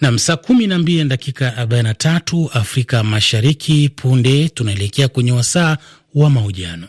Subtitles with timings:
[0.00, 3.88] Nam, saa kumi na mbili na dakika arobaini na tatu Afrika Mashariki.
[3.96, 5.76] Punde tunaelekea kwenye wasaa
[6.14, 6.86] wa mahojiano.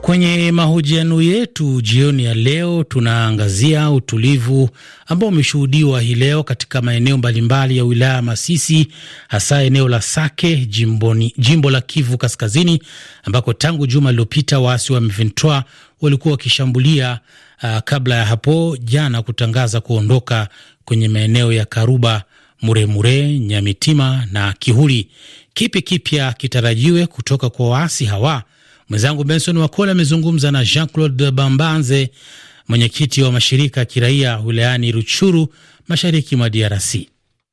[0.00, 4.70] Kwenye mahojiano yetu jioni ya leo tunaangazia utulivu
[5.06, 8.88] ambao umeshuhudiwa hii leo katika maeneo mbalimbali ya wilaya ya Masisi,
[9.28, 12.82] hasa eneo la Sake jimboni, jimbo la Kivu Kaskazini,
[13.24, 15.62] ambako tangu juma lililopita waasi wa M23
[16.00, 17.18] walikuwa wakishambulia
[17.62, 20.48] uh, kabla ya hapo jana kutangaza kuondoka
[20.84, 22.22] kwenye maeneo ya Karuba,
[22.62, 25.10] Muremure, Nyamitima na Kihuli.
[25.54, 28.42] Kipi kipya kitarajiwe kutoka kwa waasi hawa?
[28.88, 32.10] Mwenzangu Benson Wakole amezungumza na Jean Claude Bambanze,
[32.68, 35.48] mwenyekiti wa mashirika ya kiraia wilayani Ruchuru,
[35.88, 36.96] mashariki mwa DRC.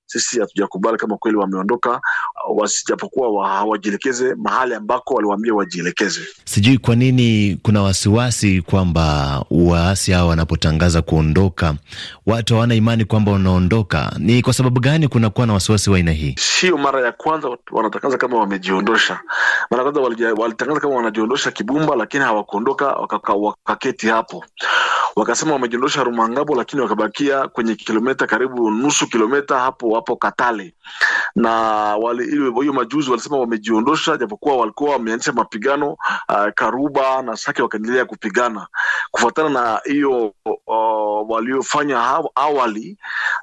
[0.05, 2.01] Sisi hatujakubali kama kweli wameondoka,
[2.49, 6.21] wasijapokuwa hawajielekeze mahali ambako waliwaambia wajielekeze.
[6.45, 11.75] Sijui kwa nini kuna wasiwasi kwamba waasi hao wanapotangaza kuondoka
[12.25, 14.11] watu hawana imani kwamba wanaondoka.
[14.19, 16.35] Ni kwa sababu gani kunakuwa na wasiwasi wa aina hii?
[16.39, 19.19] Sio mara ya kwanza wanatangaza kama wamejiondosha.
[19.71, 22.87] Mara ya kwanza walitangaza kama wanajiondosha Kibumba, lakini hawakuondoka,
[23.35, 24.43] wakaketi hapo
[25.15, 30.73] wakasema wamejiondosha Rumangabo, lakini wakabakia kwenye kilomita karibu nusu kilomita hapo hapo Katale,
[31.35, 31.51] na
[31.95, 38.67] wali hiyo majuzi walisema wamejiondosha, japokuwa walikuwa wameanzisha mapigano uh, Karuba na Sake wakaendelea kupigana.
[39.11, 40.33] Kufuatana na hiyo
[40.67, 41.99] uh, waliofanya
[42.35, 42.97] awali,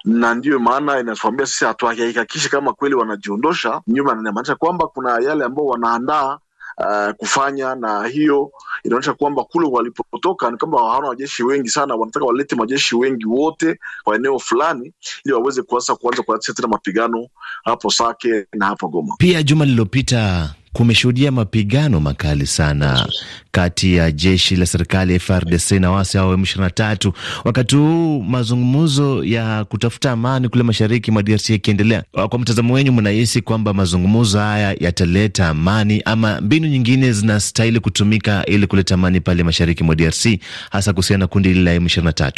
[0.04, 5.66] na ndiyo maana inatuambia sisi hatuhakikishi kama kweli wanajiondosha nyuma, inamaanisha kwamba kuna yale ambao
[5.66, 6.38] wanaandaa
[6.80, 8.50] Uh, kufanya na hiyo
[8.84, 13.78] inaonyesha kwamba kule walipotoka ni kwamba hawana wajeshi wengi sana, wanataka walete majeshi wengi wote
[14.04, 14.92] kwa eneo fulani,
[15.24, 17.26] ili waweze kuanza kuanza kuanzisha tena mapigano
[17.64, 19.14] hapo Sake na hapo Goma.
[19.18, 23.06] Pia juma lililopita kumeshuhudia mapigano makali sana
[23.50, 27.12] kati ya jeshi la serikali FRDC na waasi hao M23,
[27.44, 32.02] wakati huu mazungumzo ya kutafuta amani kule mashariki mwa DRC yakiendelea.
[32.28, 38.66] Kwa mtazamo wenyu, mnahisi kwamba mazungumzo haya yataleta amani ama mbinu nyingine zinastahili kutumika ili
[38.66, 40.26] kuleta amani pale mashariki mwa DRC,
[40.70, 42.32] hasa kuhusiana na kundi hili la M23?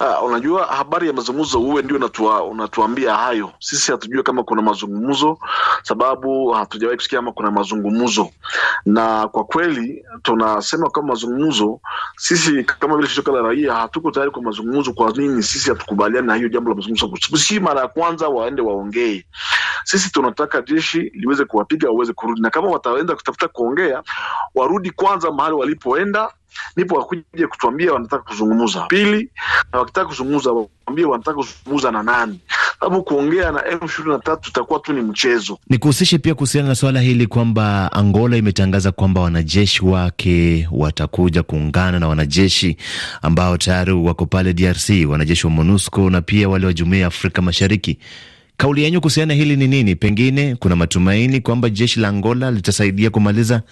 [0.00, 3.52] Uh, unajua habari ya mazungumzo uwe ndio unatua, unatuambia hayo.
[3.58, 5.38] Sisi hatujui kama kuna mazungumzo,
[5.82, 7.71] sababu hatujawahi kusikia kama kuna mazungumzo,
[8.86, 11.80] na kwa kweli tunasema kama mazungumzo,
[12.16, 14.92] sisi kama vile shirika la raia hatuko tayari kwa mazungumzo.
[14.92, 17.36] Kwa nini sisi hatukubaliani na hiyo jambo la mazungumzo?
[17.36, 19.24] Si mara ya kwanza waende waongee.
[19.84, 24.02] Sisi tunataka jeshi liweze kuwapiga waweze kurudi, na kama wataenda kutafuta kuongea,
[24.54, 26.28] warudi kwanza mahali walipoenda
[26.76, 28.80] ndipo wakuja kutuambia wanataka kuzungumza.
[28.88, 29.28] Pili,
[29.72, 32.40] na wakitaka kuzungumza waambie wanataka kuzungumza na nani,
[32.80, 35.58] sababu kuongea na M ishirini na tatu itakuwa tu ni mchezo.
[35.68, 41.98] Ni kuhusishe pia kuhusiana na suala hili kwamba Angola imetangaza kwamba wanajeshi wake watakuja kuungana
[41.98, 42.76] na wanajeshi
[43.22, 47.42] ambao tayari wako pale DRC, wanajeshi wa MONUSCO na pia wale wa Jumuiya ya Afrika
[47.42, 47.98] Mashariki.
[48.56, 49.96] Kauli yenyu kuhusiana hili ni nini?
[49.96, 53.62] Pengine kuna matumaini kwamba jeshi la Angola litasaidia kumaliza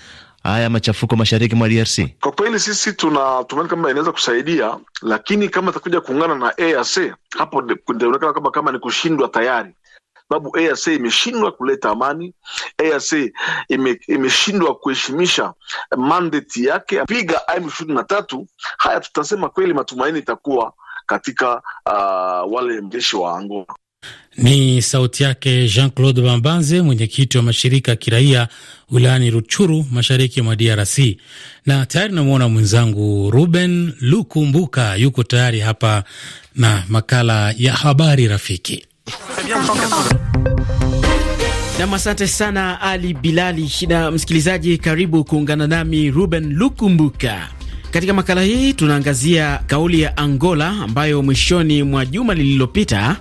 [0.43, 2.01] haya machafuko mashariki mwa DRC?
[2.21, 7.63] Kwa kweli sisi tunatumaini kama inaweza kusaidia, lakini kama itakuja kuungana na EAC hapo
[7.95, 9.75] itaonekana kama kama ni kushindwa tayari,
[10.29, 12.35] sababu EAC imeshindwa kuleta amani.
[12.79, 13.33] EAC
[13.69, 15.53] ime, imeshindwa kuheshimisha
[15.97, 18.47] mandate yake piga M ishirini na tatu.
[18.79, 20.73] Haya, tutasema kweli matumaini itakuwa
[21.07, 23.67] katika uh, wale mjeshi wa Angola.
[24.37, 28.49] Ni sauti yake Jean Claude Bambanze, mwenyekiti wa mashirika ya kiraia
[28.91, 30.99] wilayani Ruchuru, mashariki mwa DRC.
[31.67, 36.05] Na tayari namwona mwenzangu Ruben Lukumbuka yuko tayari hapa
[36.57, 38.85] na makala ya habari rafiki.
[41.79, 43.71] Nam, asante sana Ali Bilali.
[43.89, 47.49] Na msikilizaji, karibu kuungana nami Ruben Lukumbuka.
[47.91, 53.17] Katika makala hii tunaangazia kauli ya Angola ambayo mwishoni mwa juma lililopita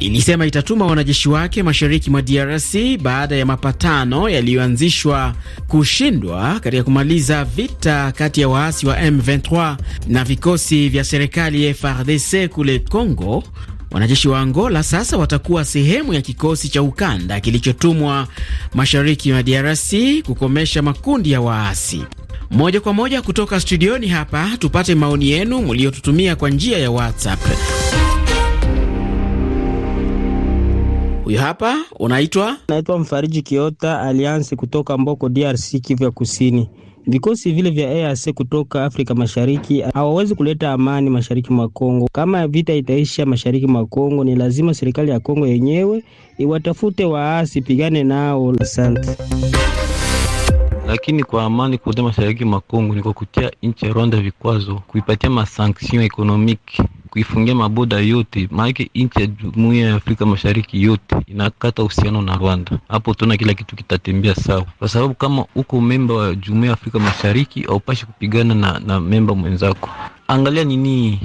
[0.00, 5.34] ilisema itatuma wanajeshi wake mashariki mwa DRC baada ya mapatano yaliyoanzishwa
[5.68, 9.76] kushindwa katika kumaliza vita kati ya waasi wa M23
[10.08, 13.44] na vikosi vya serikali frdc kule Congo.
[13.90, 18.28] Wanajeshi wa Angola sasa watakuwa sehemu ya kikosi cha ukanda kilichotumwa
[18.74, 19.94] mashariki mwa DRC
[20.26, 22.02] kukomesha makundi ya waasi.
[22.50, 27.40] Moja kwa moja kutoka studioni hapa tupate maoni yenu mliotutumia kwa njia ya WhatsApp.
[31.26, 32.56] Huyu hapa unaitwa?
[32.68, 36.68] Naitwa Mfariji Kiota Alliance kutoka Mboko, DRC, Kivu ya Kusini.
[37.06, 42.08] Vikosi vile vya EAC kutoka Afrika Mashariki hawawezi kuleta amani mashariki mwa Kongo.
[42.12, 46.02] Kama vita itaisha mashariki mwa Kongo, ni lazima serikali ya Kongo yenyewe
[46.38, 48.54] iwatafute waasi, pigane nao.
[48.60, 49.16] Asante.
[50.86, 55.30] lakini kwa amani kuda mashariki mwa Kongo ni kwa kutia nchi ya Rwanda vikwazo, kuipatia
[55.30, 62.22] masanction ekonomiki kuifungia maboda yote, maanake nchi ya jumuiya ya Afrika Mashariki yote inakata uhusiano
[62.22, 62.78] na Rwanda.
[62.88, 66.98] Hapo tuna kila kitu kitatembea sawa, kwa sababu kama uko memba wa jumuiya ya Afrika
[66.98, 69.88] Mashariki haupashi kupigana na, na memba mwenzako.
[70.28, 71.20] Angalia nini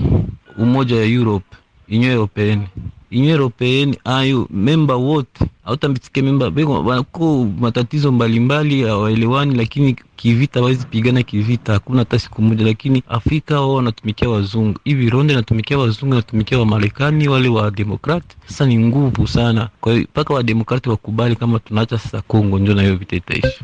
[0.58, 1.46] umoja ya Europe,
[1.90, 2.68] Union Europeenne
[3.12, 10.86] Union Europeenne ayo memba wote autambitika memba beko wako matatizo mbalimbali hawaelewani, lakini kivita hawezi
[10.86, 12.66] pigana kivita, hakuna hata siku moja.
[12.66, 18.36] Lakini Afrika wao wanatumikia wazungu hivi, Rwanda inatumikia wazungu, inatumikia Wamarekani wale wa demokrati.
[18.48, 22.96] Sasa ni nguvu sana, kwa hiyo mpaka wademokrati wakubali kama tunaacha sasa Kongo, ndio na
[22.96, 23.64] vita itaisha.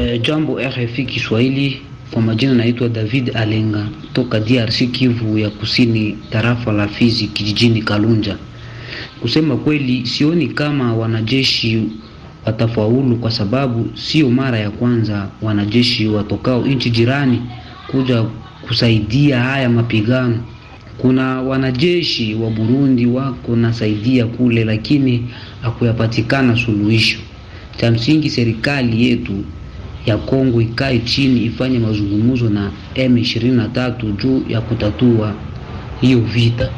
[0.00, 1.82] E, jambo RFI Kiswahili.
[2.10, 8.36] Kwa majina naitwa David Alenga toka DRC Kivu ya Kusini, tarafa la Fizi, kijijini Kalunja.
[9.22, 11.82] Kusema kweli, sioni kama wanajeshi
[12.46, 17.42] watafaulu, kwa sababu sio mara ya kwanza wanajeshi watokao nchi jirani
[17.86, 18.22] kuja
[18.68, 20.38] kusaidia haya mapigano.
[20.98, 25.28] Kuna wanajeshi wa Burundi wako nasaidia kule, lakini
[25.62, 27.18] hakuyapatikana suluhisho.
[27.76, 29.44] Cha msingi serikali yetu
[30.06, 35.34] ya Kongo ikae chini ifanye mazungumzo na M23 juu ya kutatua
[36.00, 36.70] hiyo vita.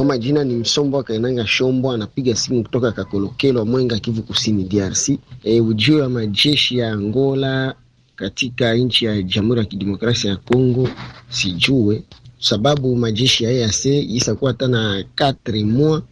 [0.00, 5.08] Kwa majina ni Msombo Kainanga Shombo, anapiga simu kutoka Kakolokelwa, Mwenga, Kivu Kusini, DRC.
[5.44, 7.74] E, ujio wa majeshi ya Angola
[8.16, 10.88] katika nchi ya Jamhuri ya Kidemokrasia ya Kongo
[11.28, 12.02] sijue,
[12.38, 16.02] sababu majeshi ya EAC isakuwa hata na 4 mois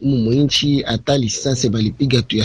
[0.00, 2.36] umu mwinchi, hata lisase balipiga tu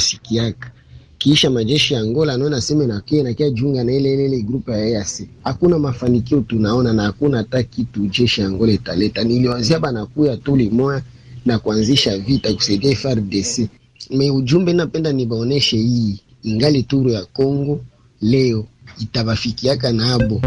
[1.19, 4.85] kisha majeshi ya Angola anaona sema nakia nakia na jiunga na ile ile grupu ya
[4.89, 5.27] EAC.
[5.43, 9.23] Hakuna mafanikio tunaona na hakuna hata kitu jeshi ya Angola italeta.
[9.23, 11.01] Niliwazia bana kuya tu limoya
[11.45, 13.67] na kuanzisha vita kusaidia FARDC.
[14.09, 17.79] Me ujumbe napenda nibaoneshe hii ingali turu ya Kongo
[18.21, 18.65] leo
[19.01, 20.41] itabafikiaka nabo.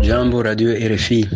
[0.00, 1.26] Jambo Radio RFI.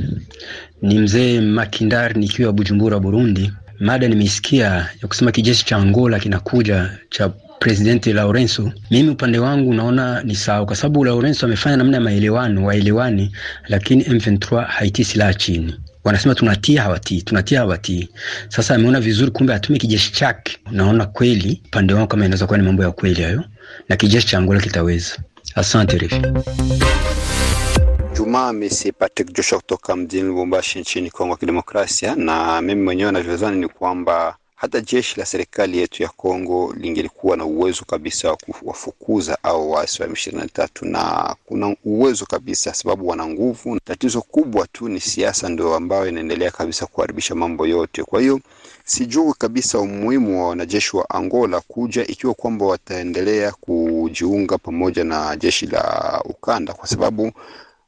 [0.82, 3.52] Ni mzee Makindar nikiwa Bujumbura Burundi.
[3.80, 4.64] Mada nimeisikia
[5.02, 7.32] ya kusema kijeshi cha Angola kinakuja cha
[7.64, 12.64] Presidenti Laurenso, mimi upande wangu naona ni sawa, kwa sababu Laurenso amefanya namna ya maelewano,
[12.66, 13.32] waelewani,
[13.68, 15.80] lakini M23 haitii silaha chini.
[16.04, 18.08] Wanasema tunatia hawatii, tunatia hawatii.
[18.48, 20.58] Sasa ameona vizuri, kumbe atume kijeshi chake.
[20.70, 23.44] Naona kweli upande wangu kama inaweza kuwa ni mambo ya kweli hayo,
[23.88, 25.16] na kijeshi cha Angola kitaweza.
[25.54, 26.22] Asante refi
[28.16, 33.60] Jumaa Misi Patrick Joshua kutoka mjini Lubumbashi nchini Kongo ya Kidemokrasia, na mimi mwenyewe navyozani
[33.60, 39.38] ni kwamba hata jeshi la serikali yetu ya Kongo lingelikuwa na uwezo kabisa wa kuwafukuza
[39.42, 43.80] au waasi wa M23, na kuna uwezo kabisa, sababu wana nguvu.
[43.80, 48.02] Tatizo kubwa tu ni siasa, ndio ambayo inaendelea kabisa kuharibisha mambo yote.
[48.04, 48.40] Kwa hiyo
[48.84, 55.66] sijui kabisa umuhimu wa wanajeshi wa Angola kuja ikiwa kwamba wataendelea kujiunga pamoja na jeshi
[55.66, 57.32] la ukanda, kwa sababu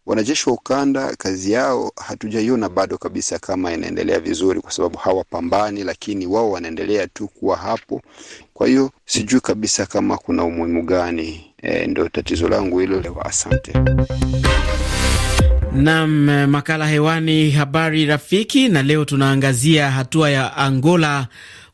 [0.07, 6.27] wanajeshi wa ukanda kazi yao hatujaiona bado kabisa kama inaendelea vizuri, kwa sababu hawapambani, lakini
[6.27, 8.03] wao wanaendelea tu kuwa hapo.
[8.55, 11.45] Kwa hiyo sijui kabisa kama kuna umuhimu gani.
[11.63, 13.03] E, ndio tatizo langu hilo.
[13.25, 13.73] Asante.
[15.73, 21.27] Nam makala hewani, habari rafiki, na leo tunaangazia hatua ya Angola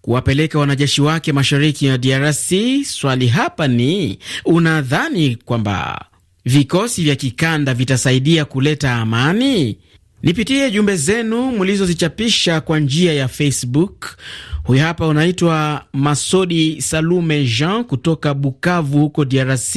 [0.03, 2.53] kuwapeleka wanajeshi wake mashariki ya DRC.
[2.85, 6.05] Swali hapa ni unadhani kwamba
[6.45, 9.79] vikosi vya kikanda vitasaidia kuleta amani?
[10.23, 14.17] Nipitie jumbe zenu mlizozichapisha kwa njia ya Facebook.
[14.65, 19.77] Huyu hapa unaitwa Masodi Salume Jean kutoka Bukavu huko DRC.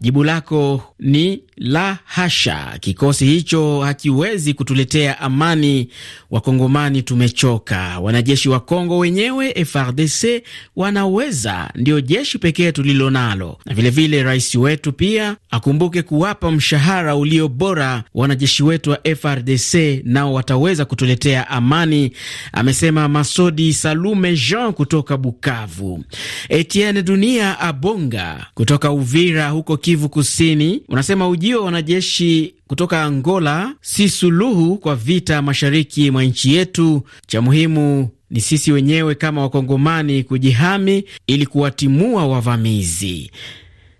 [0.00, 5.88] Jibu lako ni la hasha, kikosi hicho hakiwezi kutuletea amani.
[6.30, 7.98] Wakongomani tumechoka.
[8.00, 10.42] Wanajeshi wa Kongo wenyewe FRDC
[10.76, 17.48] wanaweza, ndio jeshi pekee tulilo nalo, na vilevile rais wetu pia akumbuke kuwapa mshahara ulio
[17.48, 22.12] bora wanajeshi wetu wa FRDC, nao wataweza kutuletea amani,
[22.52, 26.04] amesema Masodi Salume Jean kutoka Bukavu.
[26.48, 34.08] Etienne Dunia Abonga kutoka Uvira huko Kivu Kusini unasema ujio wa wanajeshi kutoka Angola si
[34.08, 37.02] suluhu kwa vita mashariki mwa nchi yetu.
[37.26, 43.30] Cha muhimu ni sisi wenyewe kama Wakongomani kujihami ili kuwatimua wavamizi.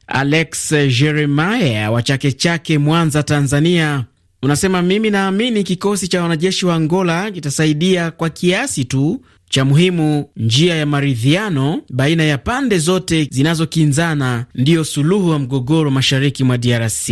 [0.06, 4.04] Alex Jeremiah wa Chake Chake, Mwanza, Tanzania
[4.44, 10.74] unasema mimi naamini kikosi cha wanajeshi wa Angola kitasaidia kwa kiasi tu cha muhimu, njia
[10.74, 17.10] ya maridhiano baina ya pande zote zinazokinzana ndiyo suluhu wa mgogoro mashariki mwa DRC.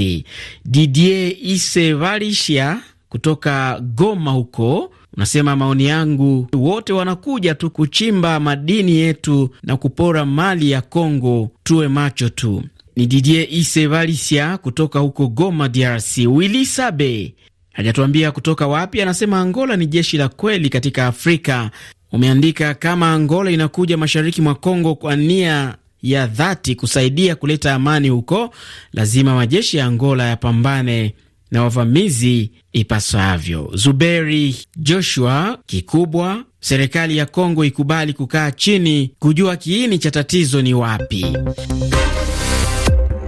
[0.64, 9.76] Didier Isevalishia kutoka Goma huko unasema maoni yangu, wote wanakuja tu kuchimba madini yetu na
[9.76, 12.62] kupora mali ya Kongo, tuwe macho tu.
[12.96, 16.16] Ni Didier Ise Valisia kutoka huko Goma, DRC.
[16.26, 17.34] Willi Sabe
[17.72, 21.70] hajatuambia kutoka wapi, anasema Angola ni jeshi la kweli katika Afrika.
[22.12, 28.54] Umeandika kama Angola inakuja mashariki mwa Kongo kwa nia ya dhati kusaidia kuleta amani huko,
[28.92, 31.14] lazima majeshi ya Angola yapambane
[31.50, 33.70] na wavamizi ipasavyo.
[33.74, 41.26] Zuberi Joshua, kikubwa serikali ya Kongo ikubali kukaa chini kujua kiini cha tatizo ni wapi.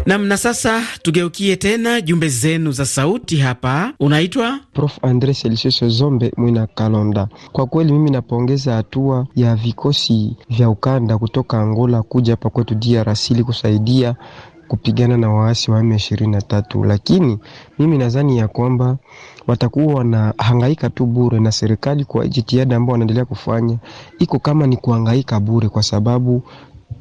[0.07, 3.93] Nam, na sasa tugeukie tena jumbe zenu za sauti hapa.
[4.01, 7.29] Unaitwa Prof Andre Selisoso Zombe Mwina Kalonda.
[7.53, 13.31] Kwa kweli mimi napongeza hatua ya vikosi vya ukanda kutoka Angola kuja hapa kwetu DRC
[13.31, 14.15] ili kusaidia
[14.69, 17.39] kupigana na waasi wa M23, lakini
[17.79, 18.97] mimi nadhani ya kwamba
[19.47, 23.79] watakuwa wanahangaika tu bure, na serikali kwa jitihada ambao wanaendelea kufanya
[24.19, 26.43] iko kama ni kuhangaika bure, kwa sababu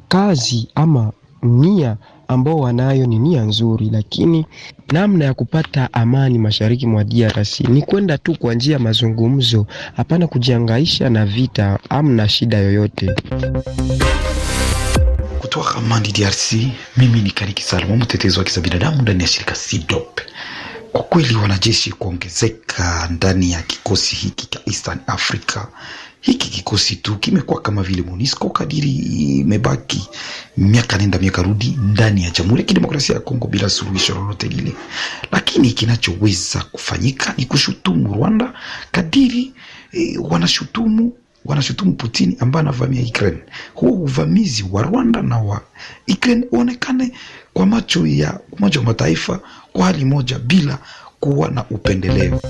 [0.08, 1.96] kazi ama nia
[2.28, 4.46] ambao wanayo ni nia nzuri, lakini
[4.92, 9.66] namna ya kupata amani mashariki mwa DRC ni kwenda tu kwa njia ya mazungumzo,
[9.96, 13.14] hapana kujiangaisha na vita amna shida yoyote.
[15.40, 16.52] Kutoka Mandi, DRC,
[16.96, 20.20] mimi ni Kariki Salmo, mtetezi wa haki za binadamu ndani ya shirika SIDOP.
[20.92, 25.58] Kwa kweli wanajeshi kuongezeka ndani ya kikosi hiki cha Eastern Africa
[26.24, 30.08] hiki kikosi tu kimekuwa kama vile MONUSCO kadiri imebaki
[30.56, 34.72] miaka nenda miaka rudi ndani ya Jamhuri ya Kidemokrasia ya Kongo bila suluhisho lolote lile.
[35.32, 38.52] Lakini kinachoweza kufanyika ni kushutumu Rwanda
[38.92, 39.52] kadiri
[39.92, 41.12] e, wanashutumu
[41.44, 43.38] wanashutumu Putin ambaye anavamia Ukraine.
[43.74, 45.60] Huo uvamizi wa Rwanda na wa
[46.12, 47.12] Ukraine uonekane
[47.52, 49.40] kwa macho ya Umoja wa Mataifa
[49.72, 50.78] kwa hali moja bila
[51.20, 52.40] kuwa na upendeleo.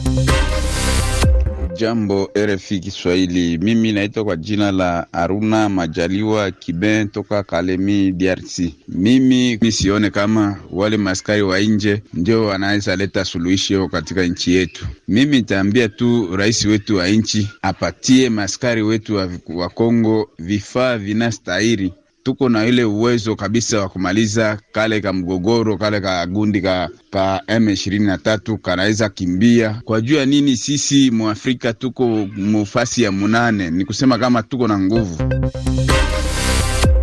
[1.77, 8.59] Jambo RFI Kiswahili, mimi naitwa kwa jina la Aruna Majaliwa Kiben toka Kalemi, DRC.
[8.89, 14.87] Mimi nisione kama wale maskari wa nje ndio wanaweza leta suluhisho katika nchi yetu.
[15.09, 21.93] Mimi nitaambia tu rais wetu wa nchi apatie maskari wetu wa, wa Kongo vifaa vinastahili
[22.25, 27.41] tuko na ile uwezo kabisa wa kumaliza kale ka mgogoro kale ka gundi ka, ka
[27.49, 29.81] M23 kanaweza kimbia.
[29.85, 33.71] Kwa juu ya nini sisi muafrika tuko mufasi ya munane?
[33.71, 35.19] Ni kusema kama tuko na nguvu.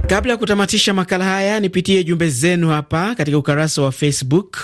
[0.07, 4.57] Kabla ya kutamatisha makala haya, nipitie jumbe zenu hapa katika ukarasa wa Facebook.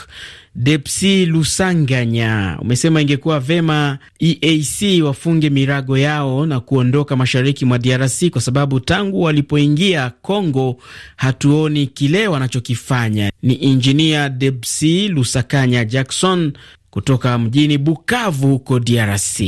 [0.59, 8.41] Depsi Lusanganya umesema ingekuwa vema EAC wafunge mirago yao na kuondoka mashariki mwa DRC kwa
[8.41, 10.77] sababu tangu walipoingia Congo
[11.15, 13.31] hatuoni kile wanachokifanya.
[13.43, 16.53] Ni injinia Depsi Lusakanya Jackson
[16.89, 19.41] kutoka mjini Bukavu huko DRC.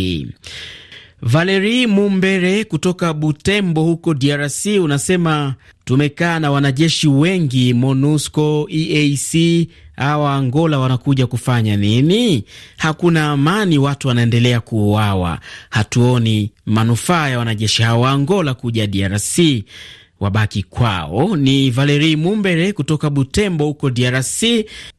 [1.21, 5.55] Valeri Mumbere kutoka Butembo huko DRC unasema
[5.89, 12.43] tumekaa na wanajeshi wengi MONUSCO, EAC hawa Angola wanakuja kufanya nini?
[12.77, 15.39] Hakuna amani, watu wanaendelea kuuawa.
[15.69, 19.63] Hatuoni manufaa ya wanajeshi hawa Angola kuja DRC,
[20.19, 21.35] wabaki kwao.
[21.37, 24.43] Ni Valeri Mumbere kutoka Butembo huko DRC.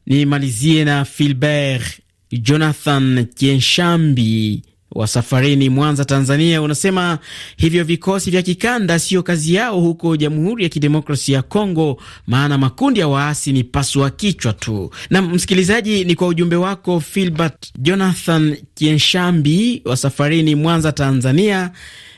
[0.05, 1.99] Nimalizie na Filbert
[2.31, 4.61] Jonathan Kienshambi
[4.95, 7.19] wa safarini Mwanza, Tanzania, unasema
[7.57, 12.99] hivyo vikosi vya kikanda siyo kazi yao huko Jamhuri ya Kidemokrasia ya Kongo, maana makundi
[12.99, 14.91] ya waasi ni pasua kichwa tu.
[15.09, 21.71] Na msikilizaji, ni kwa ujumbe wako Filbert Jonathan Kienshambi wa safarini Mwanza, Tanzania,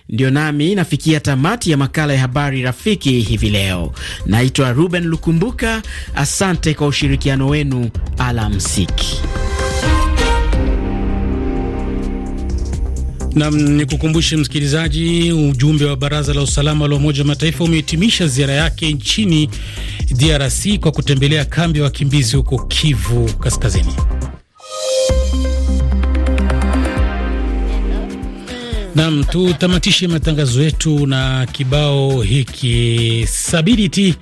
[0.10, 3.94] ndio nami nafikia tamati ya makala ya habari rafiki hivi leo.
[4.26, 5.82] Naitwa Ruben Lukumbuka,
[6.16, 7.90] asante kwa ushirikiano wenu.
[8.18, 9.18] Alamsiki.
[13.36, 18.54] Nam ni kukumbushe msikilizaji, ujumbe wa baraza la usalama la Umoja wa Mataifa umehitimisha ziara
[18.54, 19.50] yake nchini
[20.18, 23.94] DRC kwa kutembelea kambi ya wa wakimbizi huko Kivu Kaskazini.
[28.96, 34.16] Nam, tutamatishe matangazo yetu na kibao hiki Sabiriti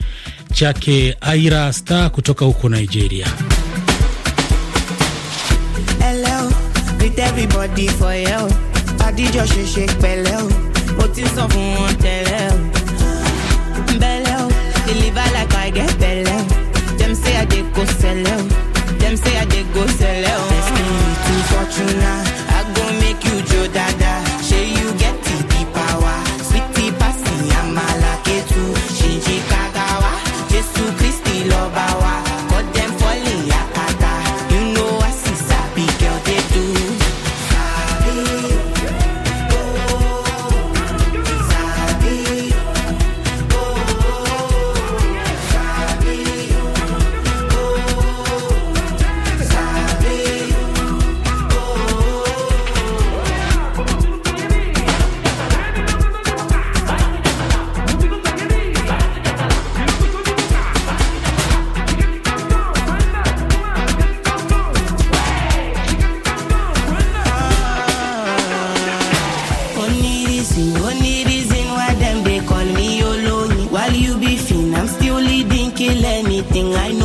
[0.54, 3.28] chake Aira Star kutoka huko Nigeria.
[6.00, 6.52] Hello,
[9.12, 10.48] àdíjọ ṣe ṣe pẹ̀lẹ́ o
[10.96, 12.81] mo ti sọ fún wọn tẹ́lẹ̀ o.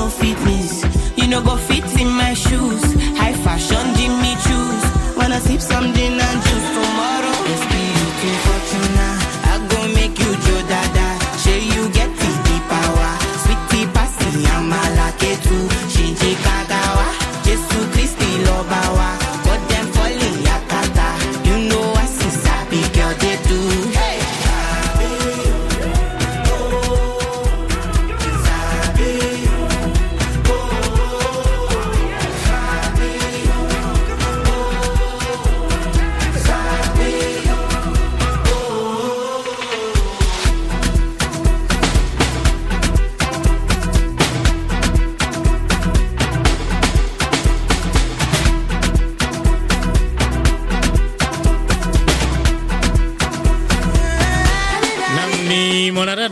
[0.08, 0.82] fitness.
[1.16, 2.82] You no go fit in my shoes.
[3.18, 4.84] High fashion, Jimmy choose.
[5.16, 5.75] When I sip some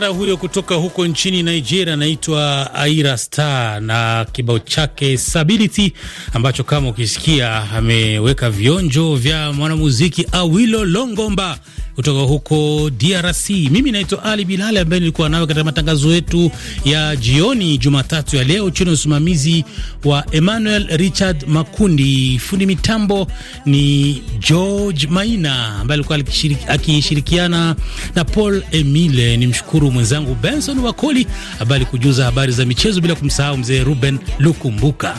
[0.05, 5.93] mwanadada huyo kutoka huko nchini Nigeria, anaitwa Aira Star na kibao chake Stability
[6.33, 11.59] ambacho kama ukisikia ameweka vionjo vya mwanamuziki Awilo Longomba
[11.95, 13.49] kutoka huko DRC.
[13.49, 16.51] Mimi naitwa Ali Bilali ambaye nilikuwa nawe katika matangazo yetu
[16.85, 19.65] ya jioni Jumatatu ya leo chini ya usimamizi
[20.05, 22.39] wa Emmanuel Richard Makundi.
[22.39, 23.27] Fundi mitambo
[23.65, 26.19] ni George Maina ambaye alikuwa
[26.67, 27.75] akishirikiana
[28.15, 29.37] na Paul Emile.
[29.37, 31.27] Ni mshukuru mwenzangu Benson Wakoli
[31.59, 35.15] ambaye alikujuza habari za michezo, bila kumsahau mzee Ruben Lukumbuka.